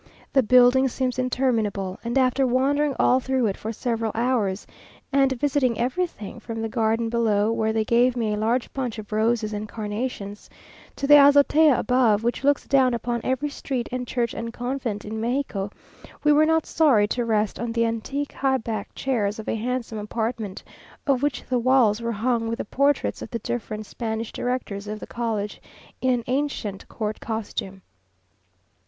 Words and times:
The 0.33 0.41
building 0.41 0.87
seems 0.87 1.19
interminable, 1.19 1.99
and 2.03 2.17
after 2.17 2.47
wandering 2.47 2.95
all 2.97 3.19
through 3.19 3.45
it 3.45 3.55
for 3.55 3.71
several 3.71 4.11
hours, 4.15 4.65
and 5.13 5.31
visiting 5.33 5.77
everything 5.77 6.39
from 6.39 6.59
the 6.63 6.67
garden 6.69 7.07
below 7.07 7.51
where 7.51 7.71
they 7.71 7.85
gave 7.85 8.17
me 8.17 8.33
a 8.33 8.37
large 8.37 8.73
bunch 8.73 8.97
of 8.97 9.11
roses 9.11 9.53
and 9.53 9.69
carnations, 9.69 10.49
to 10.95 11.05
the 11.05 11.17
azotea 11.19 11.77
above, 11.77 12.23
which 12.23 12.43
looks 12.43 12.65
down 12.67 12.95
upon 12.95 13.21
every 13.23 13.49
street 13.51 13.87
and 13.91 14.07
church 14.07 14.33
and 14.33 14.51
convent 14.51 15.05
in 15.05 15.21
Mexico 15.21 15.69
we 16.23 16.31
were 16.31 16.47
not 16.47 16.65
sorry 16.65 17.07
to 17.09 17.23
rest 17.23 17.59
on 17.59 17.71
the 17.71 17.85
antique, 17.85 18.31
high 18.31 18.57
backed 18.57 18.95
chairs 18.95 19.37
of 19.37 19.47
a 19.47 19.53
handsome 19.53 19.99
apartment, 19.99 20.63
of 21.05 21.21
which 21.21 21.43
the 21.45 21.59
walls 21.59 22.01
were 22.01 22.11
hung 22.11 22.47
with 22.47 22.57
the 22.57 22.65
portraits 22.65 23.21
of 23.21 23.29
the 23.29 23.37
different 23.37 23.85
Spanish 23.85 24.31
directors 24.31 24.87
of 24.87 24.99
the 24.99 25.05
college 25.05 25.61
in 26.01 26.09
an 26.11 26.23
ancient 26.25 26.87
court 26.87 27.19
costume. 27.19 27.83